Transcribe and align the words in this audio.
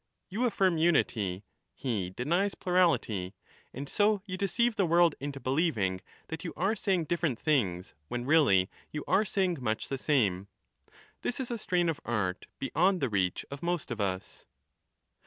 You 0.29 0.45
affirm 0.45 0.79
unity, 0.79 1.43
he 1.75 2.09
denies 2.09 2.55
plurality. 2.55 3.35
And 3.71 3.87
so 3.87 4.23
you 4.25 4.35
deceive 4.35 4.75
the 4.75 4.87
world 4.87 5.13
into 5.19 5.39
believing 5.39 6.01
that 6.29 6.43
you 6.43 6.53
are 6.57 6.75
saying 6.75 7.03
different 7.03 7.37
things 7.37 7.93
when 8.07 8.25
really 8.25 8.67
you 8.91 9.03
are 9.07 9.25
saying 9.25 9.59
much 9.61 9.89
the 9.89 9.99
same. 9.99 10.47
This 11.21 11.39
is 11.39 11.51
a 11.51 11.57
strain 11.59 11.87
of 11.87 12.01
art 12.03 12.47
beyond 12.57 12.99
the 12.99 13.09
reach 13.09 13.45
of 13.51 13.61
most 13.61 13.91
of 13.91 14.01
us. 14.01 14.47